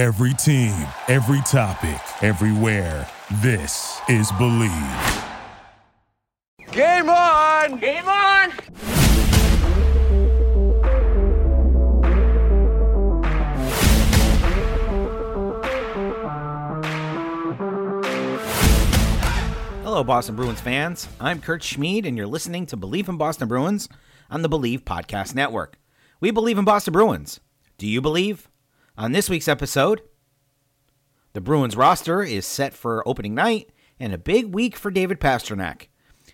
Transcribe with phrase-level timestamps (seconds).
[0.00, 3.06] Every team, every topic, everywhere.
[3.42, 4.72] This is Believe.
[6.72, 7.78] Game on!
[7.78, 8.50] Game on!
[19.82, 21.08] Hello, Boston Bruins fans.
[21.20, 23.90] I'm Kurt Schmid, and you're listening to Believe in Boston Bruins
[24.30, 25.78] on the Believe Podcast Network.
[26.20, 27.40] We believe in Boston Bruins.
[27.76, 28.49] Do you believe?
[28.98, 30.02] On this week's episode,
[31.32, 35.88] the Bruins roster is set for opening night and a big week for David Pastrnak.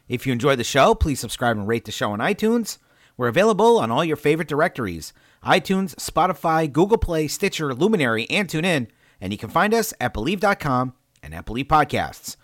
[0.09, 2.79] If you enjoy the show, please subscribe and rate the show on iTunes.
[3.17, 5.13] We're available on all your favorite directories
[5.45, 8.89] iTunes, Spotify, Google Play, Stitcher, Luminary, and TuneIn.
[9.21, 12.37] And you can find us at Bleav.com and at Bleav Podcasts.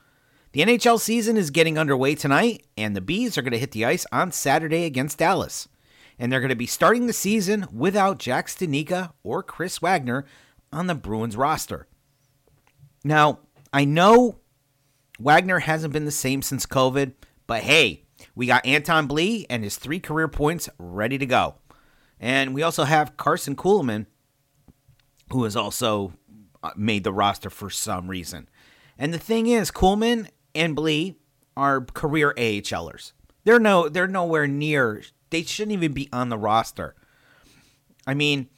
[0.53, 3.87] The NHL season is getting underway tonight, and the Bees are going to hit the
[3.87, 5.67] ice on Saturday against Dallas.
[6.23, 10.25] And they're going to be starting the season without Jack Studnicka or Chris Wagner
[10.73, 11.89] on the Bruins roster.
[13.03, 13.41] Now,
[13.73, 14.39] I know
[15.19, 17.15] Wagner hasn't been the same since COVID,
[17.49, 18.05] but hey,
[18.37, 21.57] we got Anton Blidh and his three career points ready to go.
[22.21, 24.07] And we also have Carson Kuhlman,
[25.33, 26.13] who has also
[26.63, 28.49] uh, made the roster for some reason.
[28.97, 31.17] And the thing is, Kuhlman and Blidh
[31.57, 33.11] are career AHLers.
[33.43, 35.03] They're no they're nowhere near
[35.33, 36.95] they shouldn't even be on the roster.
[38.07, 38.49] I mean,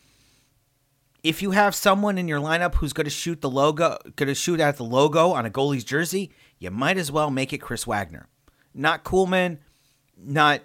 [1.22, 4.34] if you have someone in your lineup who's going to shoot the logo, going to
[4.34, 7.86] shoot at the logo on a goalie's jersey, you might as well make it Chris
[7.86, 8.28] Wagner,
[8.74, 9.58] not Kuhlman,
[10.18, 10.60] not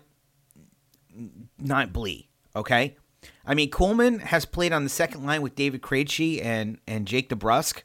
[1.57, 2.27] not Blidh.
[2.55, 2.97] Okay,
[3.45, 7.29] I mean Kuhlman has played on the second line with David Krejci and and Jake
[7.29, 7.83] DeBrusk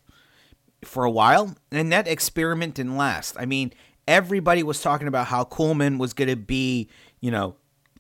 [0.83, 3.37] for a while, and that experiment didn't last.
[3.39, 3.73] I mean,
[4.09, 6.89] everybody was talking about how Kuhlman was going to be,
[7.21, 7.57] you know,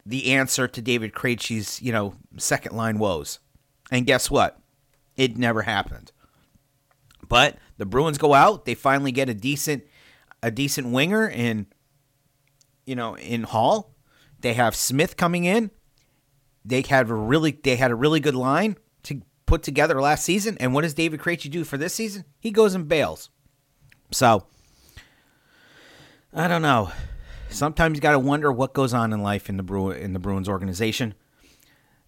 [0.07, 3.39] the answer to David Krejci's, you know, second line woes.
[3.91, 4.59] And guess what?
[5.17, 6.13] It never happened.
[7.29, 9.85] But the Bruins go out, they finally get a decent
[10.43, 11.67] a decent winger in
[12.87, 13.95] you know, in Hall.
[14.41, 15.71] They have Smith coming in.
[16.65, 20.57] They had a really they had a really good line to put together last season.
[20.61, 22.25] And what does David Krejci do for this season?
[22.39, 23.31] He goes and bails.
[24.13, 24.47] So
[26.33, 26.91] I don't know.
[27.55, 30.19] Sometimes you got to wonder what goes on in life in the Bru- in the
[30.19, 31.15] Bruins organization.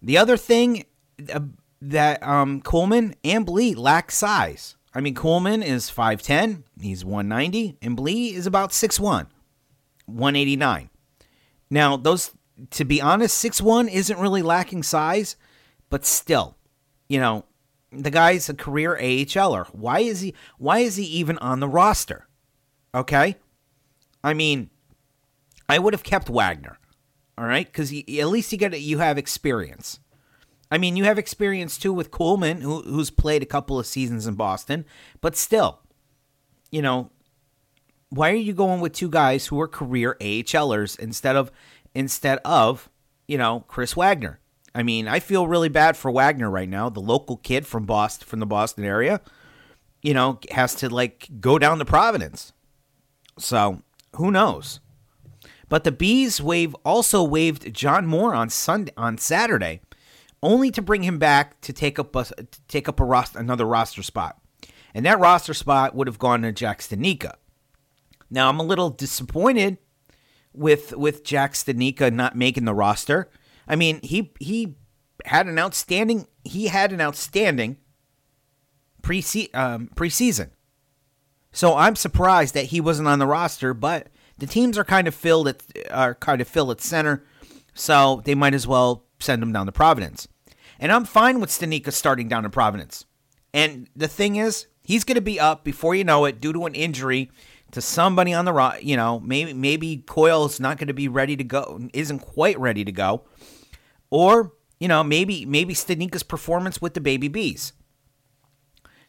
[0.01, 0.85] The other thing
[1.33, 1.39] uh,
[1.81, 4.75] that um, Kuhlman and Blidh lack size.
[4.93, 9.27] I mean, Kuhlman is 5'10, he's 190, and Blidh is about 6'1,
[10.05, 10.89] 189.
[11.69, 12.31] Now, those,
[12.71, 15.35] to be honest, 6'1 isn't really lacking size,
[15.89, 16.55] but still,
[17.07, 17.45] you know,
[17.91, 19.67] the guy's a career AHLer.
[19.67, 22.27] Why is he why is he even on the roster?
[22.93, 23.37] Okay?
[24.23, 24.69] I mean,
[25.69, 26.77] I would have kept Wagner.
[27.37, 27.71] All right?
[27.71, 29.99] Cuz at least you get you have experience.
[30.69, 34.27] I mean, you have experience too with Kuhlman who, who's played a couple of seasons
[34.27, 34.85] in Boston,
[35.21, 35.79] but still,
[36.71, 37.09] you know,
[38.09, 41.51] why are you going with two guys who are career AHLers instead of
[41.93, 42.89] instead of,
[43.27, 44.39] you know, Chris Wagner?
[44.75, 48.27] I mean, I feel really bad for Wagner right now, the local kid from Boston,
[48.27, 49.21] from the Boston area.
[50.03, 52.53] You know, has to like go down to Providence.
[53.39, 53.81] So
[54.15, 54.79] who knows?
[55.69, 59.81] But the bees wave also waived John Moore on Sunday on Saturday,
[60.41, 62.25] only to bring him back to take up a
[62.67, 64.39] take up a roster, another roster spot,
[64.93, 67.35] and that roster spot would have gone to Jack Studnicka.
[68.29, 69.77] Now I'm a little disappointed
[70.53, 73.29] with with Jack Studnicka not making the roster.
[73.67, 74.75] I mean, he he
[75.25, 77.77] had an outstanding he had an outstanding
[79.01, 79.19] pre
[79.53, 80.51] um, preseason.
[81.51, 85.15] So I'm surprised that he wasn't on the roster, but the teams are kind of
[85.15, 87.23] filled at are kind of filled at center,
[87.73, 90.27] so they might as well send him down to Providence.
[90.79, 93.05] And I'm fine with Studnicka starting down in Providence.
[93.53, 96.65] And the thing is, he's going to be up before you know it due to
[96.65, 97.31] an injury
[97.71, 98.81] to somebody on the roster.
[98.81, 102.85] You know, maybe maybe Coyle's not going to be ready to go, isn't quite ready
[102.85, 103.23] to go,
[104.09, 107.73] or you know maybe maybe Studnicka's performance with the Baby Bees.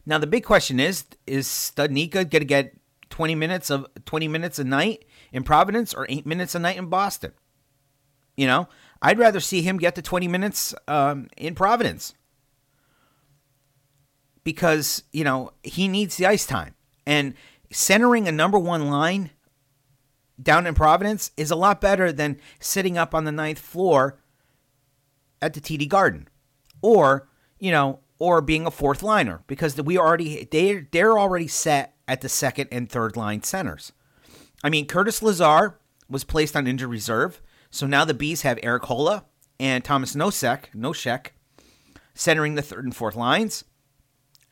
[0.05, 2.75] Now the big question is: Is Studnicka going to get
[3.09, 6.87] 20 minutes of 20 minutes a night in Providence or eight minutes a night in
[6.87, 7.33] Boston?
[8.35, 8.69] You know,
[9.01, 12.13] I'd rather see him get the 20 minutes um, in Providence
[14.43, 16.73] because you know he needs the ice time
[17.05, 17.33] and
[17.71, 19.31] centering a number one line
[20.41, 24.19] down in Providence is a lot better than sitting up on the ninth floor
[25.41, 26.27] at the TD Garden,
[26.81, 27.27] or
[27.59, 32.21] you know, or being a fourth liner because we already they they're already set at
[32.21, 33.91] the second and third line centers.
[34.63, 35.79] I mean, Curtis Lazar
[36.09, 39.23] was placed on injured reserve, so now the Bees have Eric Haula
[39.59, 41.27] and Thomas Nosek, Nosek,
[42.13, 43.63] centering the third and fourth lines.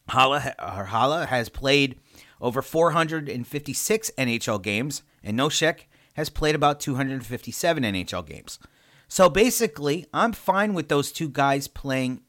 [0.10, 2.00] Haula, Haula has played
[2.40, 5.82] over 456 NHL games, and Nosek
[6.14, 8.60] has played about 257 NHL games.
[9.08, 12.22] So basically, I'm fine with those two guys playing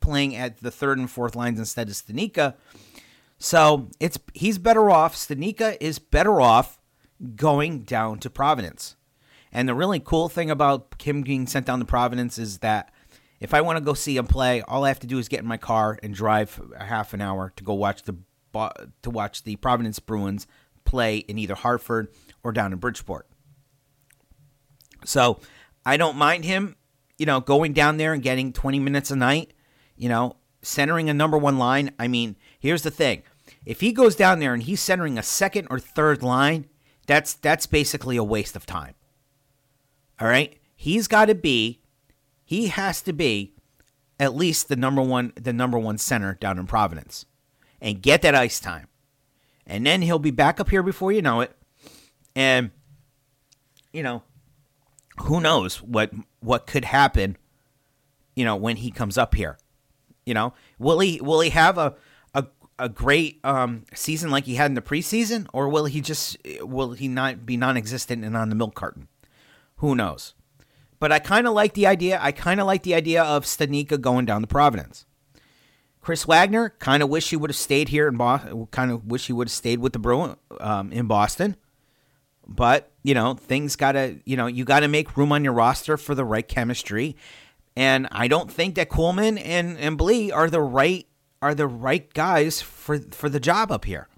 [0.00, 2.54] playing at the third and fourth lines instead of Studnicka.
[3.38, 5.14] So it's he's better off.
[5.14, 6.79] Studnicka is better off
[7.36, 8.96] going down to Providence.
[9.52, 12.92] And the really cool thing about Kim being sent down to Providence is that
[13.40, 15.40] if I want to go see him play, all I have to do is get
[15.40, 18.16] in my car and drive a half an hour to go watch the
[18.52, 20.46] to watch the Providence Bruins
[20.84, 22.08] play in either Hartford
[22.42, 23.28] or down in Bridgeport.
[25.04, 25.38] So
[25.86, 26.76] I don't mind him,
[27.16, 29.52] you know, going down there and getting 20 minutes a night,
[29.96, 31.92] you know, centering a number one line.
[31.98, 33.22] I mean, here's the thing.
[33.64, 36.66] If he goes down there and he's centering a second or third line,
[37.10, 38.94] that's that's basically a waste of time.
[40.20, 40.56] All right?
[40.76, 41.80] He's got to be
[42.44, 43.52] he has to be
[44.20, 47.26] at least the number one the number one center down in Providence
[47.80, 48.86] and get that ice time.
[49.66, 51.56] And then he'll be back up here before you know it.
[52.36, 52.70] And
[53.92, 54.22] you know,
[55.22, 57.36] who knows what what could happen,
[58.36, 59.58] you know, when he comes up here.
[60.24, 61.96] You know, will he will he have a
[62.84, 66.92] a, great um, season like he had in the preseason, or will he just will
[66.92, 69.08] he not be non-existent and on the milk carton?
[69.76, 70.34] Who knows?
[70.98, 72.18] But I kind of like the idea.
[72.20, 75.06] I kind of like the idea of Studnicka going down to Providence.
[76.00, 78.66] Chris Wagner kind of wish he would have stayed here in Boston.
[78.70, 81.56] Kind of wish he would have stayed with the Bruin um, in Boston.
[82.46, 85.96] But you know, things gotta you know you got to make room on your roster
[85.96, 87.16] for the right chemistry.
[87.76, 91.06] And I don't think that Kuhlman and and Blidh are the right
[91.42, 94.08] are the right guys for for the job up here.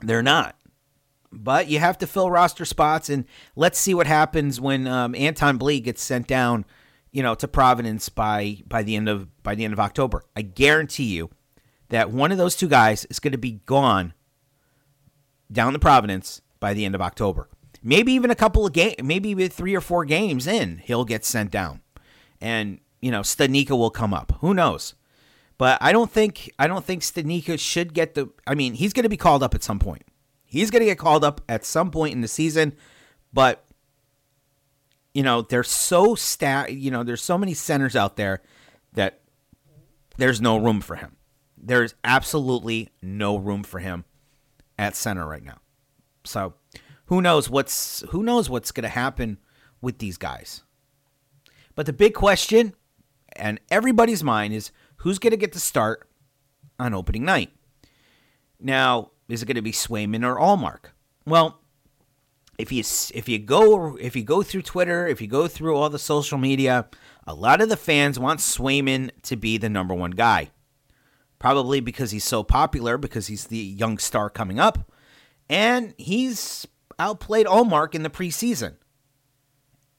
[0.00, 0.56] They're not.
[1.32, 3.24] But you have to fill roster spots, and
[3.56, 6.66] let's see what happens when um, Anton Blidh gets sent down,
[7.10, 10.24] you know, to Providence by by the end of by the end of October.
[10.36, 11.30] I guarantee you
[11.88, 14.12] that one of those two guys is going to be gone
[15.50, 17.48] down to Providence by the end of October.
[17.82, 21.24] Maybe even a couple of games, maybe with three or four games in, he'll get
[21.24, 21.80] sent down,
[22.40, 24.32] and you know, Studnicka will come up.
[24.40, 24.94] Who knows?
[25.58, 28.30] But I don't think I don't think Studnicka should get the.
[28.46, 30.02] I mean, he's going to be called up at some point.
[30.44, 32.74] He's going to get called up at some point in the season,
[33.32, 33.64] but
[35.14, 38.42] you know, there's so stat, you know, there's so many centers out there
[38.94, 39.20] that
[40.16, 41.16] there's no room for him.
[41.56, 44.04] There's absolutely no room for him
[44.78, 45.58] at center right now.
[46.24, 46.54] So,
[47.06, 49.38] who knows what's who knows what's going to happen
[49.80, 50.62] with these guys.
[51.74, 52.74] But the big question
[53.36, 56.08] and everybody's mind is who's going to get the start
[56.78, 57.50] on opening night.
[58.60, 60.92] Now, is it going to be Swayman or Ullmark?
[61.26, 61.60] Well,
[62.58, 62.84] if you
[63.14, 66.38] if you go if you go through Twitter, if you go through all the social
[66.38, 66.86] media,
[67.26, 70.50] a lot of the fans want Swayman to be the number one guy.
[71.38, 74.92] Probably because he's so popular, because he's the young star coming up,
[75.48, 76.66] and he's
[77.00, 78.76] outplayed Ullmark in the preseason.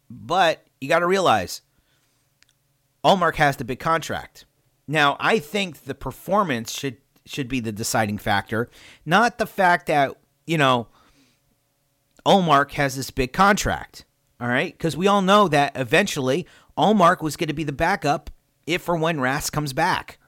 [0.09, 1.61] But you got to realize,
[3.03, 4.45] Ullmark has the big contract.
[4.87, 8.69] Now, I think the performance should should be the deciding factor,
[9.05, 10.13] not the fact that,
[10.45, 10.87] you know,
[12.25, 14.05] Ullmark has this big contract.
[14.41, 14.73] All right?
[14.73, 16.45] Because we all know that eventually
[16.77, 18.29] Ullmark was going to be the backup
[18.67, 20.19] if or when Rask comes back.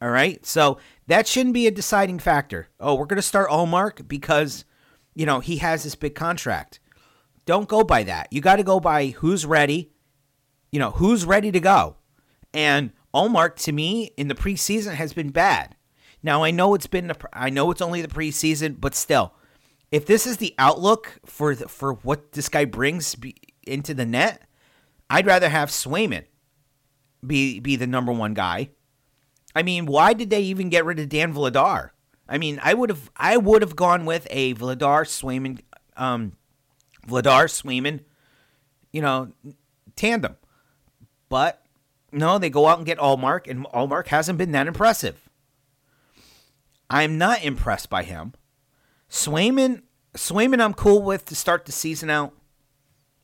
[0.00, 0.44] All right?
[0.46, 0.78] So
[1.08, 2.68] that shouldn't be a deciding factor.
[2.80, 4.64] Oh, we're going to start Ullmark because,
[5.14, 6.80] you know, he has this big contract.
[7.44, 8.28] Don't go by that.
[8.32, 9.92] You got to go by who's ready,
[10.72, 11.96] you know, who's ready to go.
[12.52, 15.76] And Ullmark, to me, in the preseason has been bad.
[16.22, 19.34] Now I know it's been the, I know it's only the preseason, but still,
[19.90, 23.14] if this is the outlook for the, for what this guy brings
[23.66, 24.42] into the net,
[25.10, 26.24] I'd rather have Swayman
[27.24, 28.70] be be the number one guy.
[29.54, 31.90] I mean, why did they even get rid of Dan Vladar?
[32.28, 35.60] I mean, I would have I would have gone with a Vladar Swayman,
[35.96, 36.32] um,
[37.06, 38.00] Vladar Swayman,
[38.92, 39.32] you know,
[39.96, 40.36] tandem,
[41.32, 41.62] but
[42.12, 45.30] no, they go out and get Ullmark, and Ullmark hasn't been that impressive.
[46.90, 48.34] I'm not impressed by him.
[49.08, 49.80] Swayman,
[50.14, 52.34] Swayman, I'm cool with to start the season out.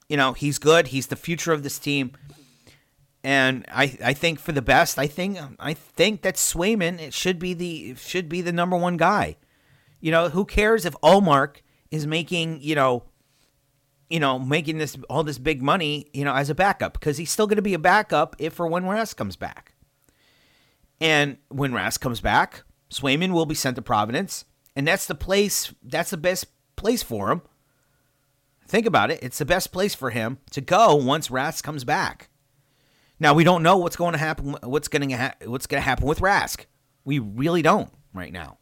[0.09, 0.87] You know, he's good.
[0.87, 2.13] He's the future of this team,
[3.23, 4.99] and I, I think for the best.
[4.99, 8.97] I think, I think that Swayman it should be the should be the number one
[8.97, 9.37] guy.
[10.01, 11.57] You know, who cares if Ullmark
[11.91, 13.03] is making you know,
[14.11, 17.31] you know, making this all this big money, you know, as a backup because he's
[17.31, 19.75] still going to be a backup if or when Rask comes back.
[21.01, 25.73] And when Rask comes back, Swayman will be sent to Providence, and that's the place.
[25.83, 26.47] That's the best
[26.77, 27.43] place for him.
[28.67, 29.21] Think about it.
[29.23, 32.29] It's the best place for him to go once Rask comes back.
[33.21, 34.57] Now we don't know what's going to happen.
[34.63, 36.67] What's going to ha- what's going to happen with Rask?
[37.05, 38.59] We really don't right now.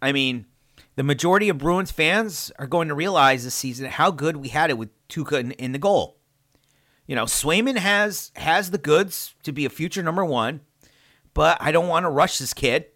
[0.00, 0.46] I mean,
[0.98, 4.68] the majority of Bruins fans are going to realize this season how good we had
[4.68, 6.18] it with Tuukka in, in the goal.
[7.06, 10.60] You know, Swayman has has the goods to be a future number one,
[11.34, 12.86] but I don't want to rush this kid.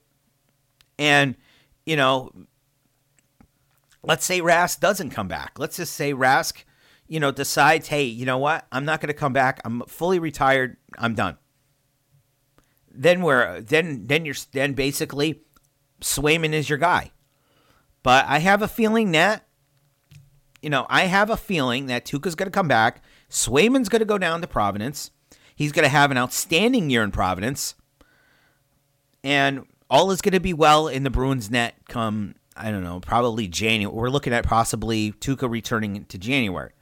[0.98, 1.36] And
[1.86, 2.32] you know,
[4.02, 5.60] let's say Rask doesn't come back.
[5.60, 6.64] Let's just say Rask,
[7.06, 8.66] you know, decides, hey, you know what?
[8.72, 9.60] I'm not going to come back.
[9.64, 10.76] I'm fully retired.
[10.98, 11.38] I'm done.
[12.90, 15.42] Then we're then then you're then basically
[16.00, 17.12] Swayman is your guy.
[18.02, 19.46] But I have a feeling that
[20.60, 23.02] you know, I have a feeling that Tuukka's going to come back.
[23.28, 25.10] Swayman's going to go down to Providence.
[25.56, 27.74] He's going to have an outstanding year in Providence.
[29.24, 33.00] And all is going to be well in the Bruins net come I don't know,
[33.00, 33.94] probably January.
[33.94, 36.72] We're looking at possibly Tuukka returning to January.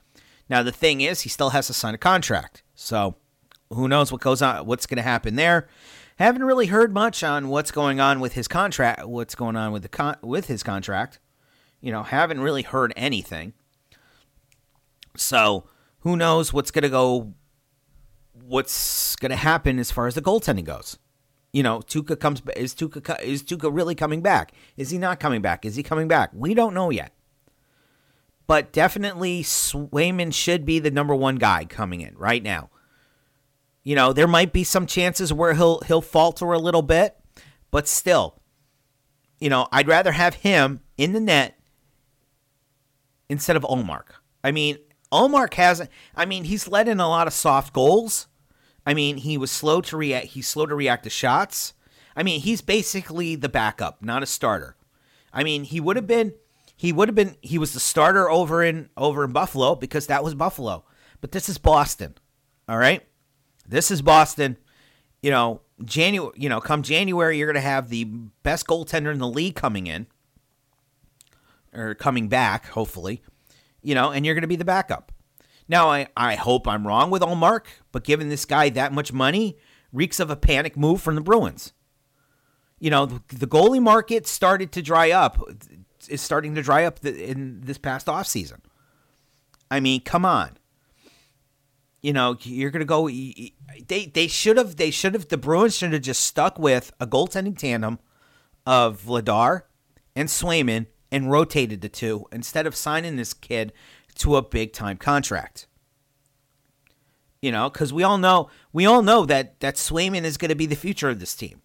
[0.49, 3.15] Now the thing is, he still has to sign a contract, so
[3.71, 5.69] who knows what goes on, what's going to happen there.
[6.21, 9.83] Haven't really heard much on what's going on with his contract, what's going on with
[9.83, 11.19] the con- with his contract.
[11.81, 13.55] You know, haven't really heard anything.
[15.17, 15.65] So
[16.01, 17.33] who knows what's going to go,
[18.33, 20.99] what's going to happen as far as the goaltending goes
[21.53, 22.43] you know, Tuukka comes.
[22.57, 24.53] Is Tuukka is Tuukka really coming back?
[24.77, 25.65] Is he not coming back?
[25.65, 26.31] Is he coming back?
[26.33, 27.13] We don't know yet.
[28.47, 32.71] But definitely, Swayman should be the number one guy coming in right now.
[33.83, 37.17] You know, there might be some chances where he'll he'll falter a little bit,
[37.71, 38.41] but still,
[39.39, 41.59] you know, I'd rather have him in the net
[43.29, 44.07] instead of Ullmark.
[44.45, 44.79] I mean,
[45.11, 45.91] Ullmark hasn't.
[46.15, 48.27] I mean, he's let in a lot of soft goals
[48.87, 50.29] I mean, he was slow to react.
[50.29, 51.75] He's slow to react to shots.
[52.17, 54.77] I mean, he's basically the backup, not a starter.
[55.33, 56.35] I mean, he would have been
[56.77, 60.25] he would have been he was the starter over in over in Buffalo because that
[60.25, 60.85] was Buffalo.
[61.21, 62.17] But this is Boston.
[62.69, 63.07] All right?
[63.67, 64.57] This is Boston.
[65.23, 69.19] You know, January, you know, come January you're going to have the best goaltender in
[69.19, 70.07] the league coming in
[71.73, 73.23] or coming back, hopefully.
[73.83, 75.13] You know, and you're going to be the backup.
[75.69, 79.57] Now, I, I hope I'm wrong with Ullmark, but giving this guy that much money
[79.93, 81.73] reeks of a panic move from the Bruins.
[82.79, 85.39] You know, the, the goalie market started to dry up,
[86.09, 88.61] is starting to dry up the, in this past offseason.
[89.71, 90.57] I mean, come on.
[92.03, 93.09] You know, you're going to go.
[93.09, 97.07] They they should have they should have the Bruins should have just stuck with a
[97.07, 97.99] goaltending tandem
[98.67, 99.63] of Vladar
[100.17, 103.73] and Swayman and rotated the two instead of signing this kid
[104.17, 105.67] to a big time contract.
[107.43, 110.55] You know, because we all know we all know that that Swayman is going to
[110.55, 111.61] be the future of this team.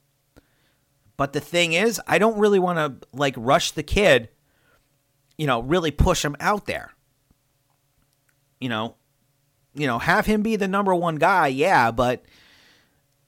[1.18, 4.30] But the thing is, I don't really want to like rush the kid.
[5.38, 6.94] You know, really push him out there.
[8.60, 8.96] You know,
[9.76, 12.24] you know, have him be the number one guy, yeah, but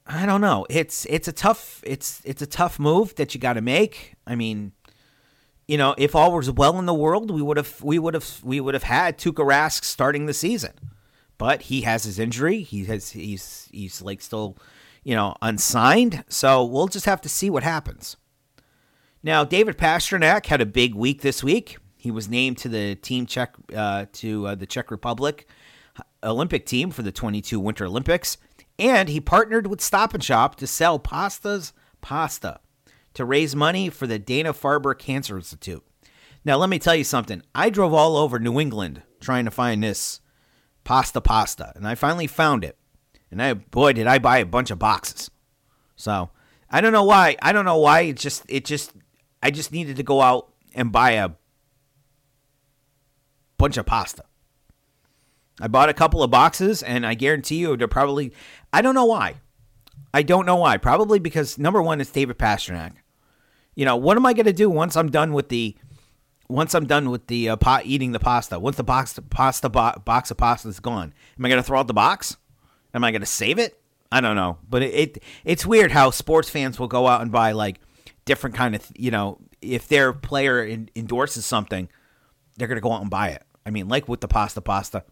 [0.05, 0.65] I don't know.
[0.69, 4.15] It's it's a tough it's it's a tough move that you got to make.
[4.25, 4.71] I mean,
[5.67, 8.39] you know, if all was well in the world, we would have we would have
[8.43, 10.73] we would have had Tuukka Rask starting the season.
[11.37, 12.61] But he has his injury.
[12.61, 14.57] He has he's he's like still,
[15.03, 16.23] you know, unsigned.
[16.29, 18.17] So we'll just have to see what happens.
[19.21, 21.77] Now, David Pastrnak had a big week this week.
[21.97, 25.47] He was named to the team Czech uh, to uh, the Czech Republic
[26.23, 28.37] Olympic team for the 22 Winter Olympics,
[28.79, 32.59] and he partnered with Stop and Shop to sell pastas pasta
[33.13, 35.83] to raise money for the Dana Farber Cancer Institute.
[36.45, 37.41] Now, let me tell you something.
[37.53, 40.21] I drove all over New England trying to find this
[40.83, 42.77] pasta pasta, and I finally found it.
[43.29, 45.29] And I, boy, did I buy a bunch of boxes.
[45.95, 46.29] So
[46.69, 47.35] I don't know why.
[47.41, 48.01] I don't know why.
[48.01, 48.93] It just, it just,
[49.41, 51.31] I just needed to go out and buy a
[53.57, 54.23] bunch of pasta.
[55.59, 58.33] I bought a couple of boxes, and I guarantee you they're probably.
[58.71, 59.35] I don't know why.
[60.13, 60.77] I don't know why.
[60.77, 62.93] Probably because number one, it's David Pastrnak.
[63.75, 65.75] you know, what am I going to do once I'm done with the
[66.47, 68.59] once I'm done with the uh, pot eating the pasta?
[68.59, 71.79] Once the box pasta bo- box of pasta is gone, am I going to throw
[71.79, 72.37] out the box?
[72.93, 73.79] Am I going to save it?
[74.11, 77.31] I don't know, but it, it it's weird how sports fans will go out and
[77.31, 77.79] buy like
[78.25, 81.89] different kind of you know if their player in, endorses something,
[82.55, 83.43] they're going to go out and buy it.
[83.65, 85.03] I mean, like with the pasta pasta.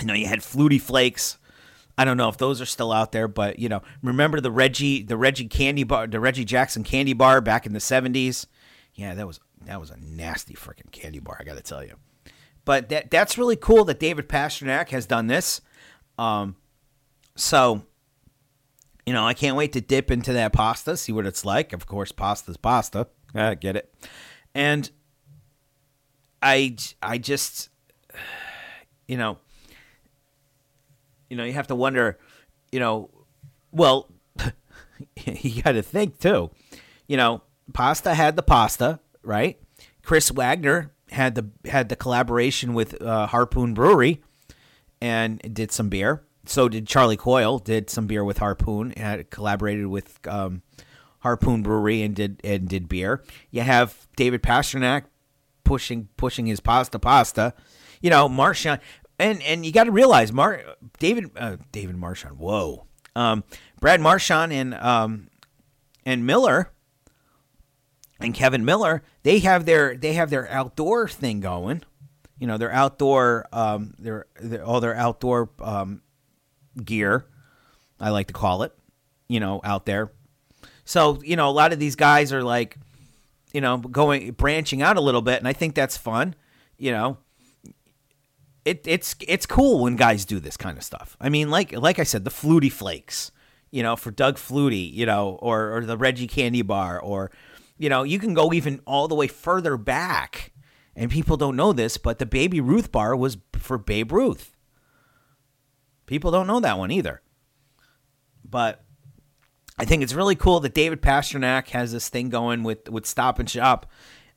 [0.00, 1.38] You know, you had Flutie Flakes
[2.00, 5.02] I don't know if those are still out there, but you know, remember the Reggie,
[5.02, 8.46] the Reggie candy bar, the Reggie Jackson candy bar back in the '70s?
[8.94, 11.36] Yeah, that was that was a nasty freaking candy bar.
[11.38, 11.96] I got to tell you.
[12.64, 15.60] But that that's really cool that David Pastrnak has done this.
[16.16, 16.56] Um,
[17.36, 17.82] so
[19.04, 21.74] you know, I can't wait to dip into that pasta, see what it's like.
[21.74, 23.08] Of course, pasta's pasta.
[23.34, 23.94] I get it.
[24.54, 24.90] And
[26.40, 27.68] I I just
[29.06, 29.36] you know
[31.30, 32.18] you know, you have to wonder,
[32.70, 33.08] you know,
[33.72, 34.10] well,
[35.24, 36.50] you got to think too.
[37.06, 39.58] You know, Pasta had the pasta, right?
[40.02, 44.22] Chris Wagner had the had the collaboration with uh, Harpoon Brewery
[45.00, 46.22] and did some beer.
[46.46, 47.58] So did Charlie Coyle.
[47.58, 48.92] Did some beer with Harpoon.
[48.96, 50.62] Had collaborated with um,
[51.20, 53.22] Harpoon Brewery and did and did beer.
[53.50, 55.04] You have David Pastrnak
[55.64, 57.54] pushing pushing his pasta pasta.
[58.00, 58.80] You know, Marchand
[59.20, 60.62] and and you got to realize Mar
[60.98, 62.38] David uh, David Marchand.
[62.38, 63.44] Whoa, um,
[63.80, 65.28] Brad Marchand and um,
[66.04, 66.72] and Miller
[68.18, 69.02] and Kevan Miller.
[69.22, 71.82] They have their they have their outdoor thing going.
[72.38, 76.02] You know, their outdoor um, their, their all their outdoor um,
[76.82, 77.26] gear.
[78.00, 78.72] I like to call it.
[79.28, 80.12] You know, out there.
[80.84, 82.76] So you know, a lot of these guys are like,
[83.52, 86.34] you know, going branching out a little bit, and I think that's fun.
[86.78, 87.18] You know,
[88.64, 91.16] it, it's it's cool when guys do this kind of stuff.
[91.20, 93.32] I mean, like like I said, the Flutie Flakes,
[93.70, 97.30] you know, for Doug Flutie, you know, or or the Reggie Candy Bar, or
[97.78, 100.52] you know, you can go even all the way further back,
[100.94, 104.56] and people don't know this, but the Baby Ruth bar was for Babe Ruth.
[106.06, 107.22] People don't know that one either.
[108.44, 108.84] But
[109.78, 113.38] I think it's really cool that David Pastrnak has this thing going with with Stop
[113.38, 113.86] and Shop.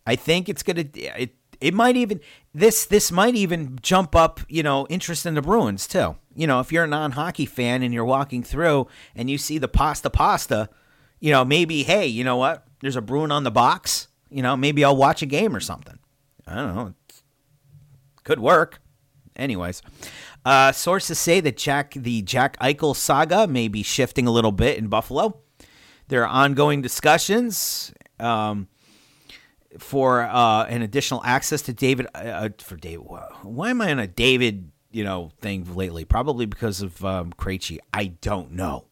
[0.05, 2.19] I think it's gonna it it might even
[2.53, 6.17] this this might even jump up you know interest in the Bruins too.
[6.35, 9.57] You know, if you're a non hockey fan and you're walking through and you see
[9.57, 10.69] the pasta pasta,
[11.21, 14.09] you know maybe hey you know what there's a Bruin on the box.
[14.29, 15.99] You know maybe I'll watch a game or something.
[16.45, 16.93] I don't know.
[18.25, 18.81] Could work.
[19.37, 19.81] Anyways,
[20.45, 24.77] uh, sources say that Jack the Jack Eichel saga may be shifting a little bit
[24.77, 25.39] in Buffalo.
[26.09, 27.93] There are ongoing discussions.
[28.19, 28.67] Um,
[29.79, 33.05] for uh, an additional access to David uh, uh for David.
[33.41, 36.05] Why am I on a David you know thing lately?
[36.05, 37.79] Probably because of um, Krejci.
[37.91, 38.85] I don't know.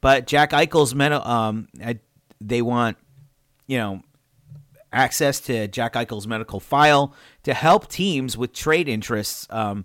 [0.00, 1.26] But Jack Eichel's medical.
[1.26, 1.98] Um, I,
[2.40, 2.96] they want
[3.66, 4.02] you know
[4.92, 9.46] access to Jack Eichel's medical file to help teams with trade interests.
[9.50, 9.84] Um,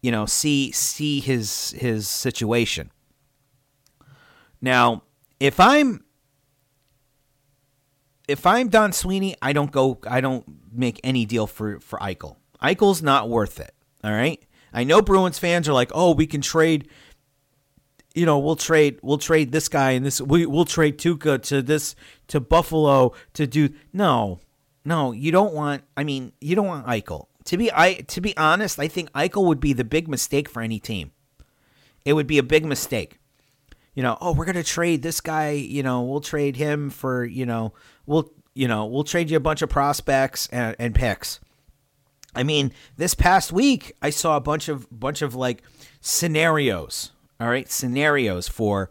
[0.00, 2.90] you know, see see his his situation.
[4.60, 5.02] Now,
[5.40, 6.04] if I'm
[8.28, 9.98] if I'm Don Sweeney, I don't go.
[10.08, 12.36] I don't make any deal for for Eichel.
[12.62, 13.72] Eichel's not worth it.
[14.02, 14.42] All right.
[14.72, 16.88] I know Bruins fans are like, oh, we can trade.
[18.14, 18.98] You know, we'll trade.
[19.02, 20.20] We'll trade this guy and this.
[20.20, 21.94] We we'll trade Tuukka to this
[22.28, 23.70] to Buffalo to do.
[23.92, 24.40] No,
[24.84, 25.82] no, you don't want.
[25.96, 27.26] I mean, you don't want Eichel.
[27.44, 30.62] To be I to be honest, I think Eichel would be the big mistake for
[30.62, 31.12] any team.
[32.04, 33.18] It would be a big mistake
[33.96, 37.24] you know, oh, we're going to trade this guy, you know, we'll trade him for,
[37.24, 37.72] you know,
[38.04, 41.40] we'll, you know, we'll trade you a bunch of prospects and, and picks.
[42.34, 45.62] I mean, this past week I saw a bunch of bunch of like
[46.02, 48.90] scenarios, all right, scenarios for,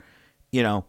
[0.52, 0.86] you know,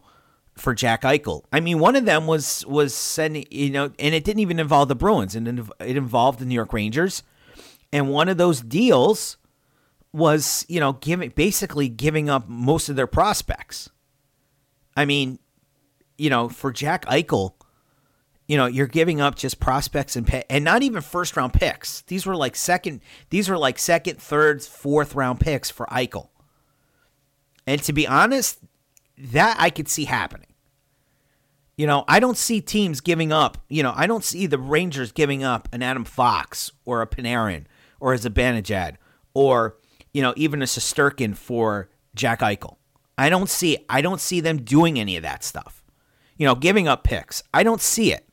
[0.55, 1.43] for Jack Eichel.
[1.53, 4.87] I mean, one of them was was sending, you know, and it didn't even involve
[4.87, 5.47] the Bruins, and
[5.79, 7.21] it involved the New York Rangers.
[7.93, 9.37] And one of those deals
[10.11, 13.91] was, you know, giving basically giving up most of their prospects.
[14.97, 15.39] I mean,
[16.17, 17.53] you know, for Jack Eichel,
[18.47, 22.01] you know, you're giving up just prospects and pay, and not even first round picks.
[22.01, 26.29] These were like second, these were like second, third, fourth round picks for Eichel.
[27.67, 28.59] And to be honest,
[29.17, 30.47] that I could see happening.
[31.77, 33.59] You know, I don't see teams giving up.
[33.69, 37.65] You know, I don't see the Rangers giving up an Adam Fox or a Panarin
[37.99, 38.95] or a Zibanejad
[39.35, 39.77] or
[40.11, 42.76] you know even a Shesterkin for Jack Eichel.
[43.17, 45.83] I don't see I don't see them doing any of that stuff.
[46.37, 47.43] You know, giving up picks.
[47.53, 48.27] I don't see it.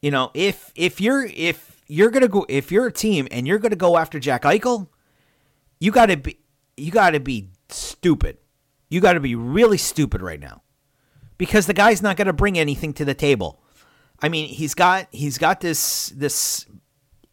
[0.00, 3.58] You know, if if you're if you're gonna go if you're a team and you're
[3.58, 4.88] gonna go after Jack Eichel,
[5.80, 6.38] you gotta be
[6.76, 8.38] you gotta be stupid.
[8.88, 10.62] You gotta be really stupid right now.
[11.38, 13.60] Because the guy's not gonna bring anything to the table.
[14.22, 16.66] I mean, he's got he's got this this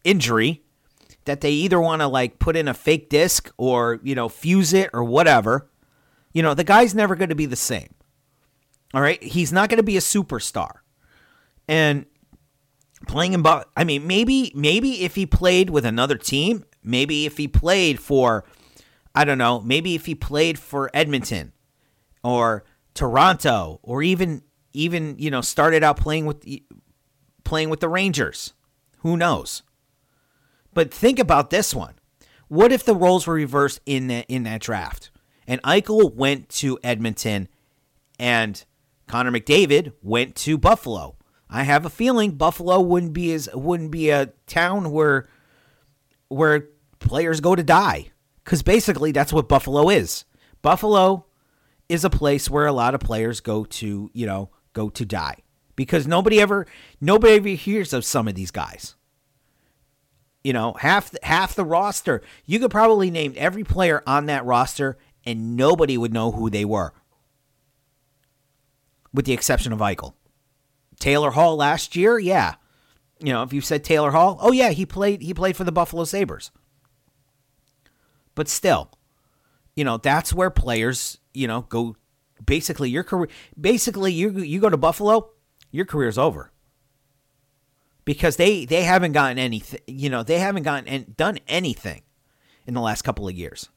[0.04, 0.62] injury
[1.24, 4.72] that they either want to like put in a fake disc or, you know, fuse
[4.72, 5.68] it or whatever.
[6.32, 7.94] You know, the guy's never going to be the same.
[8.94, 9.22] All right.
[9.22, 10.76] He's not going to be a superstar.
[11.68, 12.06] And
[13.06, 17.48] playing in, I mean, maybe, maybe if he played with another team, maybe if he
[17.48, 18.44] played for,
[19.14, 21.52] I don't know, maybe if he played for Edmonton
[22.22, 22.64] or
[22.94, 24.42] Toronto or even,
[24.72, 26.44] even, you know, started out playing with,
[27.44, 28.54] playing with the Rangers.
[28.98, 29.62] Who knows?
[30.74, 31.94] But think about this one.
[32.48, 35.10] What if the roles were reversed in that in that draft?
[35.46, 37.48] And Eichel went to Edmonton
[38.18, 38.64] and
[39.06, 41.16] Connor McDavid went to Buffalo.
[41.50, 45.28] I have a feeling Buffalo wouldn't be as wouldn't be a town where
[46.28, 48.10] where players go to die
[48.44, 50.24] Because basically, that's what Buffalo is.
[50.62, 51.26] Buffalo
[51.88, 55.36] is a place where a lot of players go to, you know, go to die
[55.76, 56.66] because nobody ever
[57.00, 58.94] nobody ever hears of some of these guys.
[60.42, 64.96] You know, half half the roster, you could probably name every player on that roster
[65.24, 66.92] and nobody would know who they were.
[69.12, 70.14] With the exception of Eichel.
[70.98, 72.54] Taylor Hall last year, yeah.
[73.18, 75.72] You know, if you said Taylor Hall, oh yeah, he played he played for the
[75.72, 76.50] Buffalo Sabres.
[78.34, 78.90] But still,
[79.76, 81.96] you know, that's where players, you know, go
[82.44, 83.28] basically your career
[83.60, 85.30] basically you you go to Buffalo,
[85.70, 86.50] your career's over.
[88.04, 92.02] Because they they haven't gotten anything, you know, they haven't gotten and done anything
[92.66, 93.68] in the last couple of years.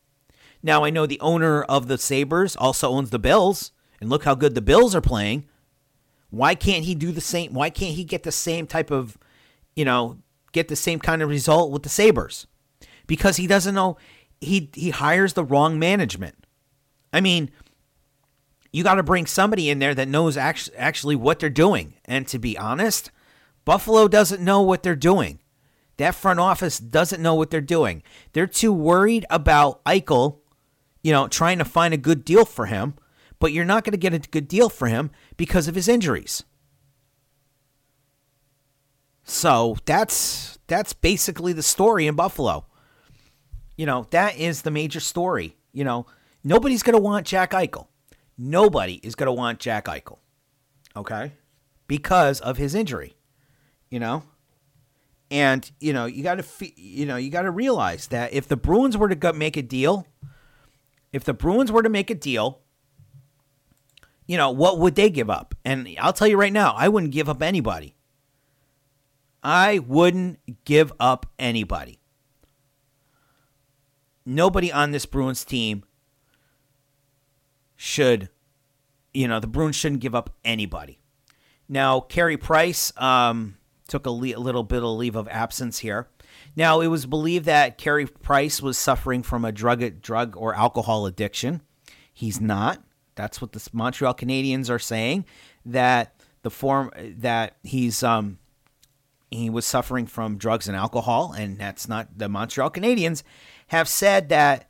[0.65, 4.34] Now I know the owner of the Sabres also owns the Bills, and look how
[4.34, 5.45] good the Bills are playing.
[6.32, 7.54] Why can't he do the same?
[7.54, 9.15] Why can't he get the same type of,
[9.75, 10.17] you know,
[10.54, 12.47] get the same kind of result with the Sabres?
[13.06, 13.97] Because he doesn't know
[14.41, 16.47] he he hires the wrong management.
[17.13, 17.51] I mean,
[18.73, 21.93] you got to bring somebody in there that knows actually, actually what they're doing.
[22.06, 23.12] And to be honest,
[23.65, 25.41] Buffalo doesn't know what they're doing.
[25.97, 28.01] That front office doesn't know what they're doing.
[28.34, 30.39] They're too worried about Eichel,
[31.06, 32.96] you know, trying to find a good deal for him,
[33.38, 36.44] but you're not going to get a good deal for him because of his injuries.
[39.24, 42.65] So that's that's basically the story in Buffalo.
[43.78, 45.56] You know, that is the major story.
[45.74, 46.08] You know,
[46.44, 47.86] nobody's going to want Jack Eichel.
[48.36, 50.18] Nobody is going to want Jack Eichel.
[50.96, 51.34] Okay?
[51.86, 53.15] Because of his injury.
[53.91, 54.24] You know?
[55.30, 58.58] And, you know, you got to you know, you got to realize that if the
[58.58, 60.08] Bruins were to make a deal,
[61.15, 62.62] if the Bruins were to make a deal,
[64.28, 65.56] you know, what would they give up?
[65.63, 67.95] And I'll tell you right now, I wouldn't give up anybody.
[69.43, 71.99] I wouldn't give up anybody
[74.25, 75.84] nobody on this Bruins team
[77.75, 78.30] should,
[79.13, 80.99] you know, the Bruins shouldn't give up anybody.
[81.69, 86.08] Now, Carey Price um, took a, le- a little bit of leave of absence here.
[86.56, 91.06] Now, it was believed that Carey Price was suffering from a drug, drug or alcohol
[91.06, 91.62] addiction.
[92.13, 92.82] He's not.
[93.15, 95.26] That's what the Montreal Canadiens are saying.
[95.65, 98.38] That the form that he's um,
[99.32, 103.24] he was suffering from drugs and alcohol, and that's not the Montreal Canadiens
[103.67, 104.69] have said that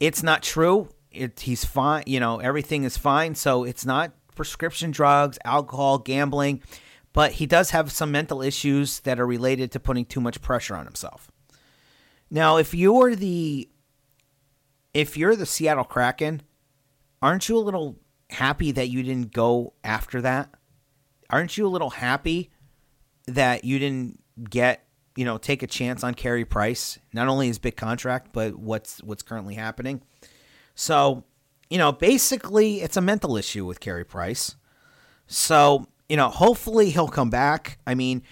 [0.00, 0.88] it's not true.
[1.10, 2.04] It, he's fine.
[2.06, 3.34] You know, everything is fine.
[3.34, 6.62] So it's not prescription drugs, alcohol, gambling,
[7.16, 10.76] but he does have some mental issues that are related to putting too much pressure
[10.76, 11.30] on himself.
[12.30, 13.70] Now, if you're the
[14.92, 16.42] if you're the Seattle Kraken,
[17.22, 17.96] aren't you a little
[18.28, 20.50] happy that you didn't go after that?
[21.30, 22.50] Aren't you a little happy
[23.26, 24.84] that you didn't get
[25.16, 29.02] you know, take a chance on Carey Price, not only his big contract, but what's
[29.02, 30.02] what's currently happening.
[30.74, 31.24] So,
[31.70, 34.56] you know, basically it's a mental issue with Carey Price.
[35.26, 37.78] So, you know, hopefully he'll come back.
[37.86, 38.22] I mean,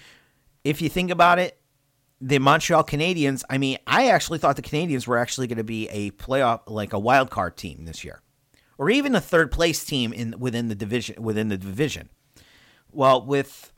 [0.63, 1.59] if you think about it,
[2.21, 5.89] the Montreal Canadiens, I mean, I actually thought the Canadiens were actually going to be
[5.89, 8.21] a playoff like a wild card team this year.
[8.77, 12.09] Or even a third place team in within the division within the division.
[12.91, 13.71] Well, with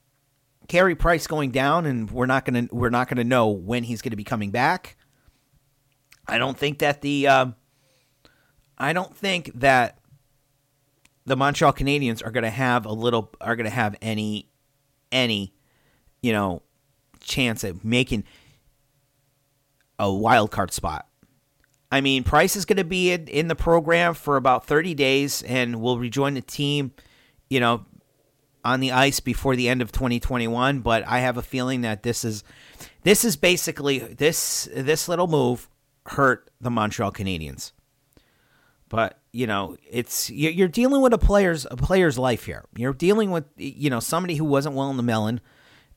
[0.67, 4.15] Carey Price going down, and we're not gonna we're not gonna know when he's gonna
[4.15, 4.97] be coming back.
[6.27, 7.45] I don't think that the uh,
[8.77, 9.96] I don't think that
[11.27, 14.49] the Montreal Canadiens are gonna have a little are gonna have any
[15.11, 15.53] any
[16.21, 16.63] you know
[17.19, 18.23] chance at making
[19.99, 21.07] a wild card spot.
[21.91, 25.41] I mean, Price is going to be in, in the program for about 30 days
[25.43, 26.91] and will rejoin the team,
[27.49, 27.85] you know,
[28.63, 32.25] on the ice before the end of 2021, but I have a feeling that this
[32.25, 32.43] is
[33.03, 35.69] this is basically this this little move
[36.05, 37.71] hurt the Montreal Canadiens.
[38.89, 42.65] But you know, it's you're dealing with a player's a player's life here.
[42.75, 45.41] You're dealing with you know somebody who wasn't well in the melon,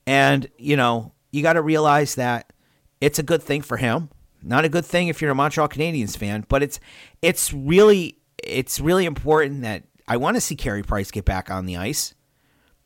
[0.07, 2.53] and you know you got to realize that
[3.01, 4.11] it's a good thing for him.
[4.43, 6.81] Not a good thing if you're a Montreal Canadiens fan, but it's
[7.23, 11.65] it's really it's really important that I want to see Carey Price get back on
[11.65, 12.15] the ice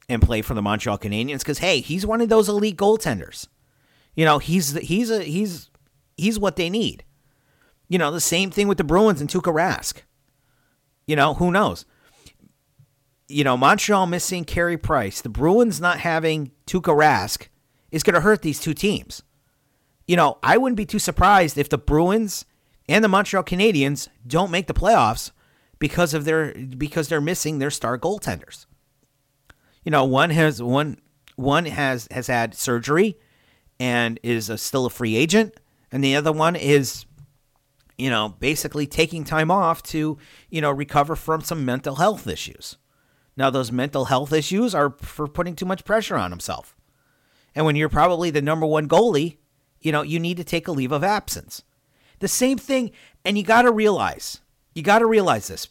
[0.08, 3.48] and play for the Montreal Canadiens because hey, he's one of those elite goaltenders.
[4.14, 5.68] You know, he's he's a he's
[6.16, 7.02] he's what they need.
[7.88, 10.02] You know, the same thing with the Bruins and Tuukka Rask.
[11.06, 11.84] You know, who knows?
[13.28, 17.48] You know, Montreal missing Carey Price, the Bruins not having Tuukka Rask
[17.90, 19.22] is going to hurt these two teams.
[20.06, 22.44] You know, I wouldn't be too surprised if the Bruins
[22.88, 25.30] and the Montreal Canadiens don't make the playoffs
[25.78, 28.66] because of their because they're missing their star goaltenders
[29.84, 30.98] you know, one has one
[31.36, 33.18] one has has had surgery
[33.78, 35.54] and is a, still a free agent,
[35.92, 37.04] and the other one is
[37.98, 40.18] you know, basically taking time off to,
[40.50, 42.76] you know, recover from some mental health issues.
[43.36, 46.76] Now, those mental health issues are for putting too much pressure on himself.
[47.54, 49.38] And when you're probably the number one goalie,
[49.80, 51.62] you know, you need to take a leave of absence.
[52.20, 52.92] The same thing,
[53.24, 54.40] and you got to realize,
[54.74, 55.68] you got to realize this.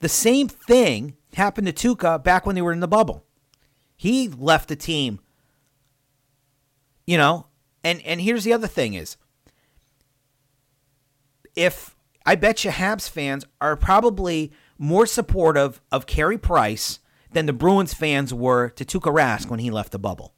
[0.00, 3.24] The same thing happened to Tuukka back when they were in the bubble.
[3.96, 5.20] He left the team,
[7.06, 7.46] you know,
[7.82, 9.16] and and here's the other thing is
[11.56, 11.94] if
[12.26, 16.98] I bet you Habs fans are probably more supportive of Carey Price
[17.32, 20.34] than the Bruins fans were to Tuukka Rask when he left the bubble.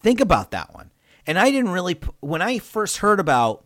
[0.00, 0.90] Think about that one.
[1.26, 3.64] And I didn't really when I first heard about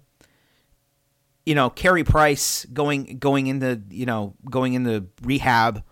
[1.44, 5.82] you know Carey Price going going into you know going into rehab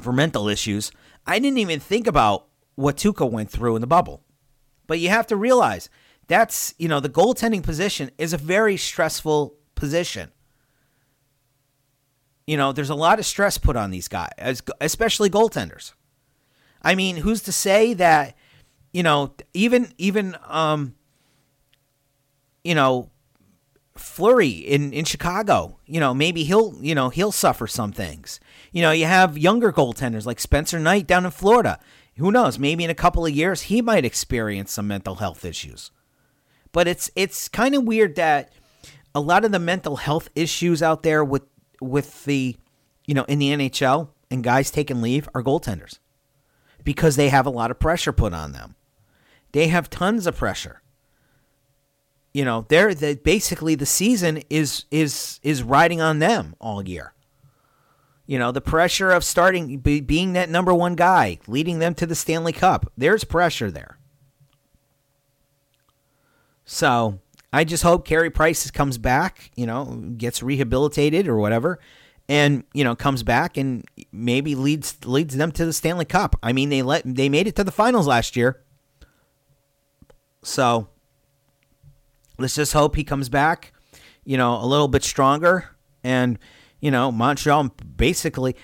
[0.00, 0.92] for mental issues,
[1.26, 4.22] I didn't even think about what Tuukka went through in the bubble.
[4.86, 5.90] But you have to realize
[6.28, 10.30] that's, you know, the goaltending position is a very stressful position.
[12.46, 15.92] You know, there's a lot of stress put on these guys, especially goaltenders.
[16.80, 18.36] I mean, who's to say that,
[18.92, 20.94] you know, even even um
[22.64, 23.10] you know,
[23.96, 28.40] Fleury in, in Chicago, you know, maybe he'll, you know, he'll suffer some things.
[28.72, 31.80] You know, you have younger goaltenders like Spencer Knight down in Florida.
[32.16, 32.58] Who knows?
[32.58, 35.90] Maybe in a couple of years he might experience some mental health issues.
[36.72, 38.52] But it's it's kind of weird that
[39.14, 41.42] a lot of the mental health issues out there with
[41.80, 42.56] with the
[43.06, 45.98] you know in the NHL and guys taking leave are goaltenders
[46.84, 48.74] because they have a lot of pressure put on them.
[49.52, 50.82] They have tons of pressure
[52.32, 57.12] you know, they're the, basically the season is is is riding on them all year.
[58.26, 62.06] You know, the pressure of starting be, being that number one guy, leading them to
[62.06, 62.92] the Stanley Cup.
[62.96, 63.97] There's pressure there.
[66.70, 67.18] So
[67.50, 69.86] I just hope Carey Price comes back, you know,
[70.18, 71.80] gets rehabilitated or whatever,
[72.28, 76.36] and you know comes back and maybe leads leads them to the Stanley Cup.
[76.42, 78.60] I mean, they let they made it to the finals last year.
[80.42, 80.90] So
[82.38, 83.72] let's just hope he comes back,
[84.26, 85.70] you know, a little bit stronger.
[86.04, 86.38] And,
[86.80, 88.56] you know, Montreal basically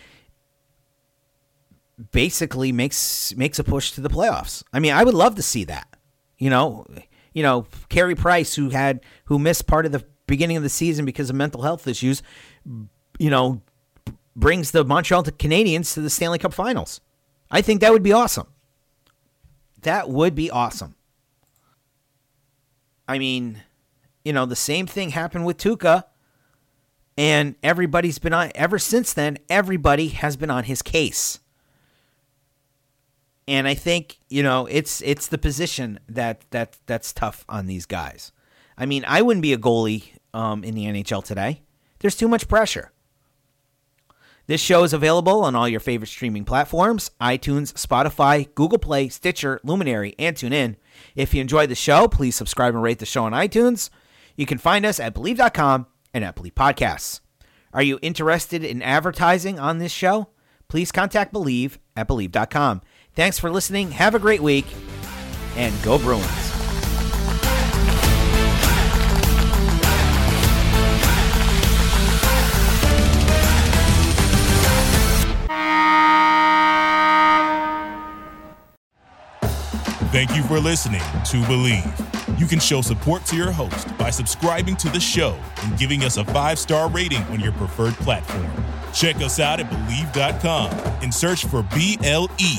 [2.12, 4.62] basically makes makes a push to the playoffs.
[4.74, 5.88] I mean, I would love to see that.
[6.36, 6.86] You know,
[7.34, 11.04] you know, Carey Price, who had who missed part of the beginning of the season
[11.04, 12.22] because of mental health issues,
[13.18, 13.60] you know,
[14.34, 17.02] brings the Montreal Canadiens to the Stanley Cup Finals.
[17.50, 18.46] I think that would be awesome.
[19.82, 20.94] That would be awesome.
[23.06, 23.62] I mean,
[24.24, 26.04] you know, the same thing happened with Tuukka.
[27.16, 31.38] And everybody's been on, ever since then, everybody has been on his case.
[33.46, 37.86] And I think, you know, it's it's the position that that that's tough on these
[37.86, 38.32] guys.
[38.76, 41.62] I mean, I wouldn't be a goalie um, in the NHL today.
[42.00, 42.90] There's too much pressure.
[44.46, 49.60] This show is available on all your favorite streaming platforms iTunes, Spotify, Google Play, Stitcher,
[49.64, 50.76] Luminary, and TuneIn.
[51.14, 53.88] If you enjoyed the show, please subscribe and rate the show on iTunes.
[54.36, 57.20] You can find us at Bleav.com and at Bleav Podcasts.
[57.72, 60.28] Are you interested in advertising on this show?
[60.68, 62.82] Please contact Believe at Bleav.com.
[63.14, 63.92] Thanks for listening.
[63.92, 64.66] Have a great week,
[65.56, 66.26] and go Bruins.
[80.10, 81.84] Thank you for listening to Believe.
[82.38, 86.16] You can show support to your host by subscribing to the show and giving us
[86.16, 88.50] a five star rating on your preferred platform.
[88.92, 90.70] Check us out at Bleav.com
[91.02, 92.58] and search for B L E